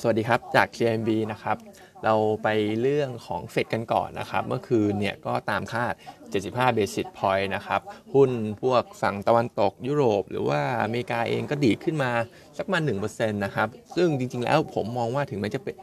[0.00, 1.56] สวัสดีครับ จาก CMB นะครับ
[2.04, 2.48] เราไป
[2.82, 5.94] เรื่องของเฟดกันก่อนนะครับ เมื่อคืนเนี่ยก็ตามคาด
[6.34, 7.80] 75 basis point นะครับ
[8.14, 8.30] หุ้น
[8.62, 12.10] พวกฝั่งตะวันตกยุโรป หรือว่าอเมริกาเองก็ดีขึ้นมา
[12.58, 15.76] สักมา1%นะครับ ซึ่งจริงๆแล้วผมมองว่าถึงแม้จะเป็น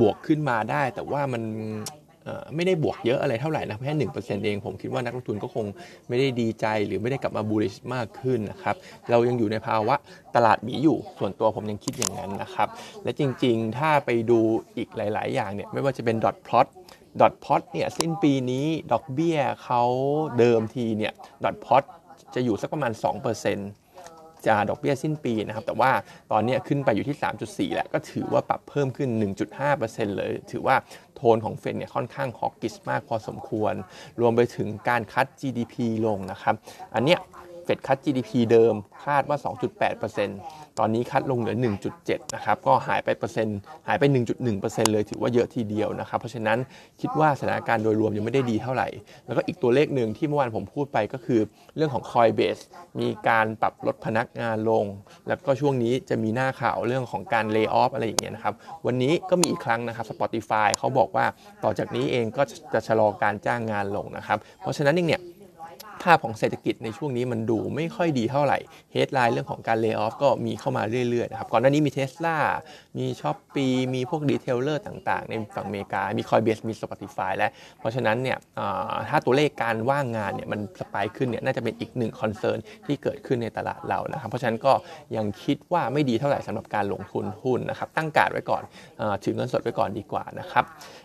[0.00, 1.42] บวกขึ้นมาได้ แต่ว่ามัน
[2.54, 5.66] ไม่ได้บวกเยอะอะไรเท่าไหร่นะแค่หนึ่งเปอร์เซ็นต์เองผมคิดว่านักลงทุนก็คง
[6.08, 8.76] ไม่ได้ดีใจหรือไม่ได้กลับมาบูริชมากขึ้นนะครับ
[9.10, 9.94] เรายังอยู่ในภาวะ
[10.36, 12.68] ตลาดหมีอยู่ ส่วนตัวผมยังคิดอย่างนั้นนะครับ
[13.04, 14.40] และจริงๆ ถ้าไปดู
[14.76, 16.66] อีกหลาย ๆ อย่างเนี่ยไม่ว่าจะเป็นดอทพลอต
[17.20, 19.82] ดอทพอตเนี่ยสิ้นปีนี้ดอกเบี้ยเขา
[20.38, 21.12] เดิมทีเนี่ย
[21.44, 21.82] ดอทพอต
[22.34, 23.85] จะอยู่สักประมาณ 2%
[24.46, 25.90] จะดอกเบี้ยสิ้นปีนะครับ แต่ว่า
[26.32, 29.08] ตอนนี้ขึ้นไปอยู่ที่ 3.4 แล้ว ก็ถือว่าปรับเพิ่มขึ้น
[29.64, 30.76] 1.5%เลย ถือว่า
[31.16, 33.74] โทนของเฟดเนี่ยค่อนข้างฮอกกิสมากพอสมควร
[34.20, 35.74] รวมไปถึงการคัด GDP
[36.06, 36.54] ลงนะครับ
[36.94, 37.20] อันเนี้ย
[37.66, 39.38] เฟดคัด GDP เดิมคาดว่า
[40.08, 41.56] 2.8%ตอนนี้คัดลงเหลือ
[41.94, 43.58] 1.7 นะครับ ก็หายไปเปอร์เซ็นต์
[43.88, 44.04] หายไป
[44.48, 46.58] 1.1%เลยถือว่าเยอะทีเดียวนะครับ เพราะฉะนั้น
[47.00, 48.88] คิดว่าสถานการณ์โดยรวมยังไม่ได้ดีเท่าไหร่
[49.26, 51.40] แล้วก็อีกตัวเลขหนึ่งที่เมื่อวานผมพูดไปก็คือ
[51.76, 52.62] เรื่องของ Coinbase
[53.00, 54.84] มีการปรับลดพนักงานลง
[55.26, 58.54] แล้วก็ช่วงนี้จะมีหน้าข่าวเรื่องของการเลิกออฟอะไรอย่างเงี้ยนะครับ
[58.86, 61.26] วันนี้ก็มีอีกครั้งนะครับ Spotify เขาบอกว่า
[61.64, 62.42] ต่อจากนี้เองก็
[62.74, 68.58] จะชะลอการจ้างงานลงนะครับ เพราะฉะนั้นเองเนี่ยภาพของเศรษฐกิจในช่วงนี้มันดูไม่ค่อยดีเท่าไหร่
[68.92, 72.36] headline เรื่องของการ layoff ก็มีเข้ามาเรื่อยๆนะครับก่อนหน้านี้มีเทสลา
[72.98, 78.36] มี Shopee มีพวก retailer ต่างๆ ในฝั่งอเมริกา มี Coinbase มี Spotify แล้วเพราะฉะนั้นเนี่ย
[79.08, 84.72] ถ้าตัวเลขการว่างงานเนี่ยมัน spike ขึ้นเนี่ยน่าจะเป็นอีกหนึ่ง concern ที่เกิดขึ้นในตลาดเรานะครับเพราะฉะนั้นก็
[85.16, 88.62] ยังคิดว่าไม่ดีเท่าไหร่สำหรับการลงทุนหุ้นนะครับตั้งการ์ดไว้ก่อน
[89.24, 90.64] ถือเงินสดไว้ก่อนดีกว่านะครับ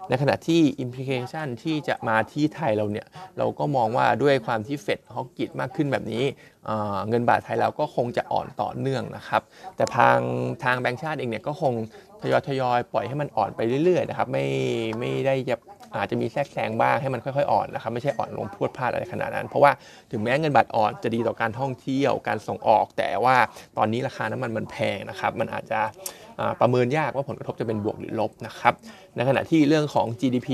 [0.09, 6.23] ในขณะที่อิมพิเคชันที่จะมาที่ไทยเราเนี่ยเราก็มองว่าด้วยความที่เฟดฮอกกิตมากขึ้นแบบนี้
[7.09, 9.41] เงินบาทไทยเราก็คงจะอ่อนต่อเนื่องนะครับ
[9.75, 10.17] แต่ทาง
[10.63, 11.73] ทางแบงก์ชาติเองเนี่ยก็คง
[12.21, 14.45] ทยอยทยอยปล่อยให้มันอ่อนไปเรื่อยๆนะครับไม่
[14.99, 15.55] ไม่ได้จะ
[15.95, 19.71] อาจจะมีแทรกแซงบ้างให้มันค่อยๆอ่อนนะครับไม่ใช่อ่อนลงพูดพลาดอะไรขนาดนั้น เพราะว่า
[20.11, 23.35] ถึงแม้เงินบาทอ่อนจะดีต่อการท่องเที่ยวการส่งออก แต่ว่า
[23.77, 25.81] ตอนนี้ราคาน้ำมันมันแพงนะครับ มันอาจจะ
[26.61, 28.73] ประเมินยากว่าผลกระทบจะเป็นบวกหรือลบนะครับ
[29.15, 30.49] ในขณะที่เรื่องของ GDP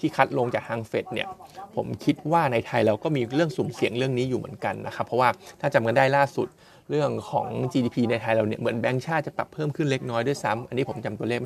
[0.00, 1.28] ที่คัดลงจากทางเฟดเนี่ย
[1.76, 5.28] ผมคิดว่าในไทยเราก็มีเรื่องสุ่มเสี่ยงเรื่องนี้อยู่เหมือนกันนะครับ เพราะว่า
[5.60, 6.48] ถ้าจำกันได้ล่าสุด
[6.90, 11.40] เรื่องของ GDP ในไทยเราเนี่ยเหมือนแบงก์ชาติจะปรับเพิ่มขึ้นเล็กน้อยด้วยซ้ำอันนี้ผมจำตัวเลข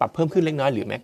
[0.00, 0.98] ปรับเพิ่มขึ้นเล็กน้อยหรือแม้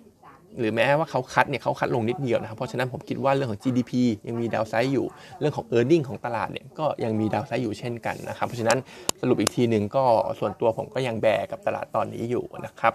[0.58, 3.92] หรือแม้ว่าเขาคัดเนี่ยเขาคัดลงนิดเดียวนะครับ เพราะฉะนั้นผมคิดว่าเรื่องของ GDP
[4.28, 5.06] ยังมีดาวไซด์อยู่
[5.40, 8.78] เรื่องของ e a r n i n g ของตลาดเนี่ยก็ยังมี downside อยู่เช่นกันนะครับ เพราะฉะนั้น
[9.20, 10.04] สรุปอีกทีหนึ่งก็
[10.38, 12.92] ส่วนตัวผมก็ยัง bear กับตลาดตอนนี้อยู่นะครับ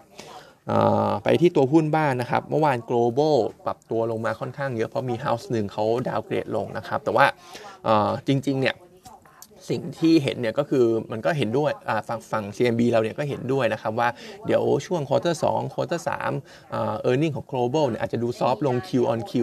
[1.24, 7.26] ไปที่ตัวหุ้นบ้างนะครับ เมื่อวาน global ปรับตัวลงมาค่อนข้างเยอะเพราะมี house หนึ่งเขา downgrade ลงนะครับ แต่ว่า
[8.28, 8.76] จริงๆเนี่ย
[9.70, 11.72] สิ่งที่เห็นเนี่ยก็คือมันก็เห็นด้วย
[12.08, 14.10] ฝั่งฝั่ง CMB เราเนี่ยก็เห็นด้วยนะครับว่า
[14.46, 16.32] เดี๋ยวช่วง quarter สอง quarter สาม
[16.70, 19.34] earning ของ global เนี่ยอาจจะดู soft ลง Q on Q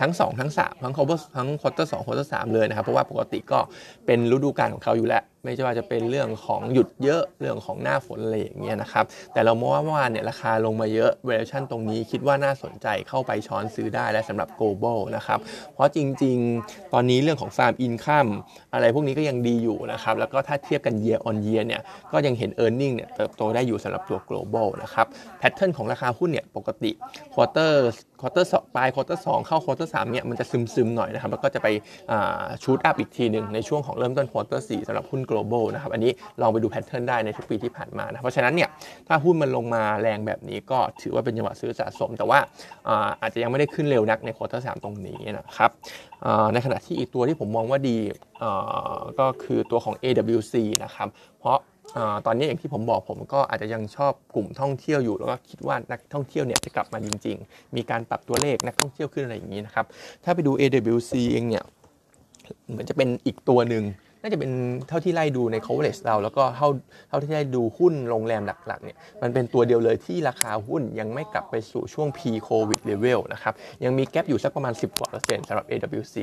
[0.00, 3.58] ทั้ง 2 ทั้ง 3 ทั้ง global ทั้ง quarter สอง quarter สามเลยนะครับ เพราะว่าปกติก็
[4.06, 15.38] เป็นฤดูกาลของเขาอยู่แล้ว ไม่ว่าจะเป็นเรื่องของหยุดเยอะเรื่องของหน้าฝนอะไรอย่างเงี้ยนะครับ แต่เรามองว่าเมื่อวานเนี่ยราคาลงมาเยอะ valuation ตรงนี้คิดว่าน่าสนใจเข้าไปช้อนซื้อได้และสำหรับ global นะครับ
[15.74, 18.30] เพราะจริง ๆ ตอนนี้เรื่องของ farm income
[18.72, 25.06] อะไรพวกนี้ก็ยังดีอยู่นะครับ แล้วก็ถ้าเทียบกัน year on year เนี่ยก็ยังเห็น earning เนี่ยเติบโตได้อยู่สำหรับตัว global นะครับ
[25.40, 26.90] pattern ของราคาหุ้นเนี่ยปกติ
[27.34, 27.72] quarter
[28.20, 31.68] quarter สองปลาย quarter สองเข้า quarter สามเนี่ยมันจะซึมซึมหน่อยนะครับแล้วก็จะไป
[32.62, 38.68] shoot up อีกทีหนึ่งในช่วงของเริ่มต้น quarter สี่สำหรับหุ้น global นะครับอันนี้ลองไปดู pattern ได้ในทุกปีที่ผ่านมานะเพราะฉะนั้นเนี่ย
[39.08, 42.38] ถ้าหุ้นมันลงมาแรงแบบนี้ก็ถือว่าเป็นจังหวะซื้อสะสม แต่ว่า
[43.22, 45.70] อาจจะยังไม่ได้ขึ้นเร็วนักใน quarter สองตรงนี้นะครับ
[46.52, 47.98] ในขณะที่อีกตัวที่ผมมองว่าดี
[49.18, 50.54] ก็คือตัวของ AWC
[50.84, 51.08] นะครับ
[51.38, 51.58] เพราะ
[52.26, 59.86] ตอนนี้อย่างที่ผมบอกผมก็อาจจะยังชอบกลุ่มท่องเที่ยวอยู่ แล้วก็คิดว่านักท่องเที่ยวเนี่ยจะกลับมาจริง ๆ มีการปรับตัวเลขนักท่องเที่ยวขึ้นอะไรอย่างนี้นะครับ
[60.24, 61.64] ถ้าไปดู AWC เองเนี่ย
[62.68, 63.84] เหมือนจะเป็นอีกตัวหนึ่ง
[64.22, 64.52] น่าจะเป็น
[64.88, 66.68] เท่าที่ไล่ดูใน coverage เรา แล้วก็เท่า
[67.08, 73.54] เท่าที่ไล่ดูหุ้นโรงแรมหลักๆเนี่ยมันเป็นตัวเดียวเลยที่ราคาหุ้นยังไม่กลับไปสู่ช่วง pre covid level นะครับ
[73.84, 76.16] ยังมีแกลบอยู่สักประมาณ 10กว่าเปอร์เซ็นต์สำหรับ AWC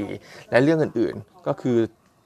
[0.50, 1.78] และเรื่องอื่นๆ ก็คือ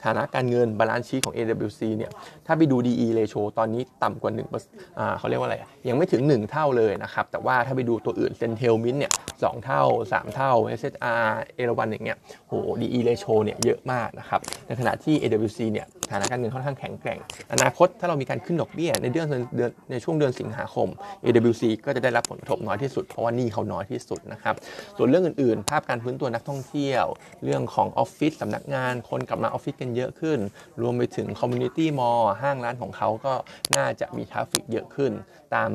[0.05, 2.11] ฐานะการเงิน balance sheet ของ AWC เนี่ย
[2.45, 5.57] ถ้าไปดู DE ratio ตอนนี้ต่ำกว่า1อ่าเขาเรียกว่าอะไร
[5.89, 9.11] ยังไม่ถึง 1 เท่าเลยนะครับ แต่ว่าถ้าไปดูตัวอื่นเซ็นเทลมินท์เนี่ย
[9.43, 9.81] สองเท่า
[10.11, 11.23] 3 เท่า SHR
[11.55, 12.17] เอราวันอย่างเงี้ย
[12.47, 17.19] โห DE ratio เนี่ยเยอะมากนะครับ ในขณะที่ AWC เนี่ยฐานะการเงินค่อนข้างแข็งแกร่ง
[17.53, 20.87] อนาคตถ้าเรามีการขึ้นดอกเบี้ยในเดือนเดือนในช่วงเดือนสิงหาคม
[21.23, 24.55] AWC ก็จะได้รับผลกระทบน้อยที่สุดเพราะว่าหนี้เขาน้อยที่สุดนะครับ
[24.97, 27.05] ส่วนเรื่องอื่นๆ ภาพการฟื้นตัวนักท่องเที่ยว
[27.45, 30.39] เรื่องของออฟฟิศสำนักงานคนกลับมาออฟฟิศกันเยอะขึ้น
[30.81, 33.33] รวมไปถึงคอมมูนิตี้มอลล์ห้างร้านของเขาก็
[33.77, 35.11] น่าจะมี traffic เยอะขึ้น
[35.55, 35.71] ตาม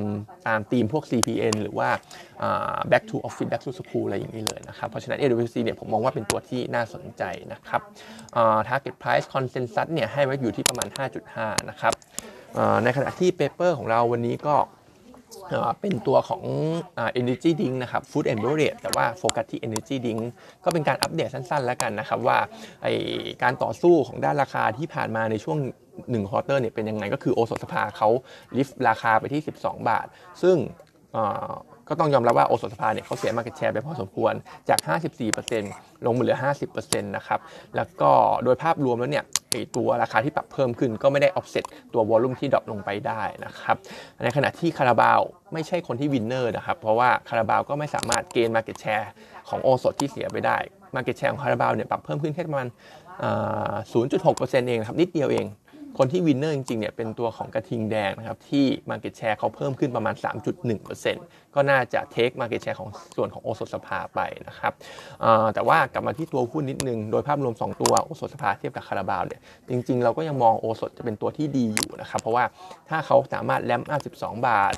[0.46, 1.88] ตามธีมพวก CPN หรือว่า
[2.90, 7.22] back to office back to school อะไรอย่างนี้เลยนะครับ เพราะฉะนั้น AWC เนี่ยผมมองว่าเป็นตัวที่น่าสนใจ
[7.52, 7.80] นะครับ
[8.68, 10.88] target price consensus เนี่ยให้ไว้อยู่ที่ประมาณ
[11.32, 11.94] 5.5 นะครับ
[12.84, 14.56] ในขณะที่ paper ของเราวันนี้ก็
[15.80, 16.42] เป็นตัวของ
[17.20, 20.22] energy drink นะครับ food and beverage แต่ว่าโฟกัสที่ energy drink
[20.64, 22.38] ก็เป็นการอัปเดตสั้นๆ แล้วกันนะครับ ว่า
[23.42, 25.58] การต่อสู้ของด้านราคาที่ผ่านมาในช่วง
[25.94, 28.08] 1 quarter เนี่ยเป็นยังไงก็คือโอสถสภาเขา
[28.56, 30.06] ลิฟต์ราคาไปที่ 12 บาท
[30.42, 30.56] ซึ่ง
[31.88, 34.32] ก็ต้องยอมรับว่าโอสถสภาเนี่ยเขาเสีย market share ไปพอสมควร
[34.68, 34.78] จาก
[35.42, 36.38] 54%ลงมาเหลือ
[36.70, 37.40] 50%นะครับ
[37.76, 38.10] แล้วก็
[38.44, 39.24] โดยภาพรวมแล้วเนี่ย
[39.76, 41.64] ตัวราคาที่ปรับเพิ่มขึ้นก็ไม่ได้ออฟเซต
[41.94, 43.76] ตัว volume ที่ drop ลงไปได้นะครับ
[44.24, 45.20] ในขณะที่คาราบาว
[45.52, 49.10] ไม่ใช่คนที่ winner นะครับเพราะว่าคาราบาวก็ไม่สามารถ gain market share
[49.48, 50.56] ของโอสถที่เสียไปได้
[50.94, 52.68] market share ของคาราบาวเนี่ยปรับเพิ่มขึ้นแค่ประมาณ
[53.92, 55.46] 0.6%เองครับนิดเดียวเอง
[55.98, 60.14] คนที่ winner จริงๆเนี่ยเป็นตัวของกระทิงแดงนะครับที่ Market Share เขาเพิ่มขึ้นประมาณ
[60.84, 64.72] 3.1%ก็น่าจะ take Market Share ของส่วนของโอสถสภาไปนะครับ
[65.54, 72.44] แต่ว่ากลับมาที่ตัวหุ้นนิดนึง โดยภาพรวม 2 ตัวโอสถสภาเทียบกับคาราบาวเนี่ยจริงๆ เราก็ยังมองโอสถจะเป็นตัวที่ดีอยู่นะครับเพราะว่า
[72.88, 74.72] ถ้าเขาสามารถแลมอัพ12 บาท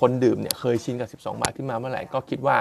[0.00, 2.56] คนดื่มเนี่ยเคยชินกับ 12 บาทขึ้นมาเมื่อไหร่ก็คิดว่า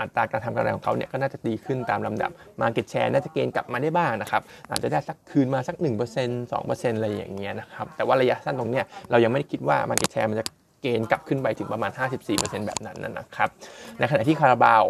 [0.00, 2.30] อัตราการทำกำไรของเขาเนี่ยก็น่าจะดีขึ้นตามลำดับ
[2.60, 10.44] Market Share น่าจะเกณฑ์กลับมาได้บ้างนะครับอาจจะได้สักคืนมาสัก1% 2%อะไรอย่างเงี้ยนะครับ แต่ว่าระยะสั้นตรงเนี้ยเรายังไม่ได้คิดว่ามันจะแชร์มันจะ
[10.82, 11.90] เกณฑ์กลับขึ้นไปถึงประมาณ
[12.28, 13.48] 54%แบบนั้นนะครับ
[13.98, 14.84] ในขณะที่คาราบาว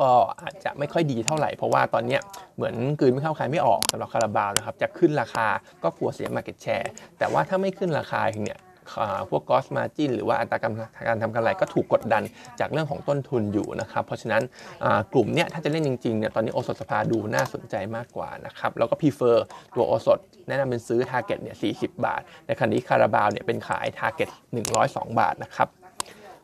[0.00, 0.10] ก็
[0.42, 2.18] อาจจะไม่ค่อยดีเท่าไหร่ เพราะว่าตอนนี้
[2.56, 5.46] เหมือนกลืนไม่เข้าคายไม่ออกสำหรับคาราบาวนะครับ จะขึ้นราคา
[5.82, 8.58] ก็กลัวเสีย market share แต่ว่าถ้าไม่ขึ้นราคาเนี่ย
[9.30, 12.22] พวก gross margin หรือว่าอัตราการทำกำไรก็ถูกกดดัน
[12.60, 14.42] จากเรื่องของต้นทุนอยู่นะครับ เพราะฉะนั้น
[15.12, 19.44] กลุ่มเนี้ยถ้าจะเล่นจริงๆเนี่ยตอนนี้โอสถสภาดูน่าสนใจมากกว่านะครับแล้วก็ prefer
[19.74, 24.28] ตัวโอสถแนะนำเป็นซื้อ target เนี่ย40 บาท ในขณะที่คาราบาวเนี่ยเป็นขาย target
[24.74, 25.68] 102 บาทนะครับ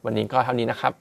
[0.04, 0.92] วันนี้ก็เท่านี้นะครับ